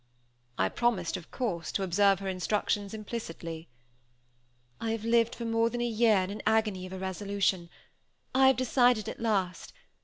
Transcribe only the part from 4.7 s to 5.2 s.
"I have